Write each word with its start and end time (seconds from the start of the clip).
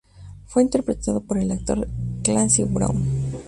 Fue 0.47 0.63
interpretado 0.63 1.21
por 1.21 1.37
el 1.37 1.51
actor 1.51 1.87
Clancy 2.23 2.63
Brown. 2.63 3.03